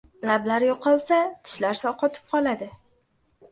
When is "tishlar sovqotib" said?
1.35-2.35